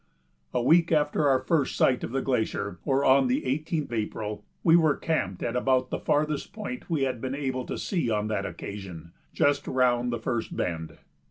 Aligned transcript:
A 0.51 0.63
week 0.63 0.91
after 0.91 1.29
our 1.29 1.37
first 1.41 1.75
sight 1.75 2.03
of 2.03 2.11
the 2.11 2.23
glacier, 2.23 2.79
or 2.85 3.05
on 3.05 3.27
the 3.27 3.43
18th 3.43 3.91
April, 3.91 4.43
we 4.63 4.75
were 4.75 4.97
camped 4.97 5.43
at 5.43 5.55
about 5.55 5.91
the 5.91 5.99
farthest 5.99 6.53
point 6.53 6.89
we 6.89 7.03
had 7.03 7.21
been 7.21 7.35
able 7.35 7.67
to 7.67 7.77
see 7.77 8.09
on 8.09 8.25
that 8.27 8.43
occasion 8.47 9.11
just 9.31 9.67
round 9.67 10.11
the 10.11 10.17
first 10.17 10.57
bend. 10.57 10.97